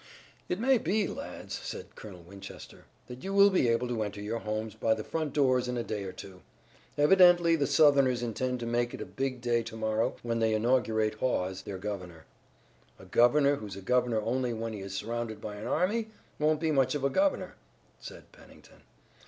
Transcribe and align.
"It 0.49 0.59
may 0.59 0.79
be, 0.79 1.05
lads," 1.05 1.53
said 1.59 1.95
Colonel 1.95 2.23
Winchester, 2.23 2.85
"that 3.05 3.23
you 3.23 3.35
will 3.35 3.51
be 3.51 3.67
able 3.67 3.87
to 3.87 4.01
enter 4.01 4.19
your 4.19 4.39
homes 4.39 4.73
by 4.73 4.95
the 4.95 5.03
front 5.03 5.31
doors 5.31 5.67
in 5.67 5.77
a 5.77 5.83
day 5.83 6.05
or 6.05 6.11
two. 6.11 6.41
Evidently 6.97 7.55
the 7.55 7.67
Southerners 7.67 8.23
intend 8.23 8.59
to 8.61 8.65
make 8.65 8.95
it 8.95 9.01
a 9.01 9.05
big 9.05 9.41
day 9.41 9.61
to 9.61 9.75
morrow 9.77 10.15
when 10.23 10.39
they 10.39 10.55
inaugurate 10.55 11.13
Hawes, 11.19 11.61
their 11.61 11.77
governor." 11.77 12.25
"A 12.97 13.05
governor 13.05 13.57
who's 13.57 13.75
a 13.75 13.81
governor 13.83 14.19
only 14.21 14.53
when 14.53 14.73
he 14.73 14.79
is 14.79 14.95
surrounded 14.95 15.39
by 15.39 15.57
an 15.57 15.67
army, 15.67 16.09
won't 16.39 16.61
be 16.61 16.71
much 16.71 16.95
of 16.95 17.03
a 17.03 17.09
governor," 17.11 17.53
said 17.99 18.23
Pennington. 18.31 18.81